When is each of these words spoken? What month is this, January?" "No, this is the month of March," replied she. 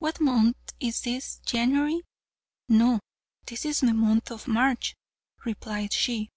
What 0.00 0.20
month 0.20 0.56
is 0.80 1.02
this, 1.02 1.40
January?" 1.46 2.00
"No, 2.68 2.98
this 3.46 3.64
is 3.64 3.78
the 3.78 3.94
month 3.94 4.32
of 4.32 4.48
March," 4.48 4.96
replied 5.44 5.92
she. 5.92 6.30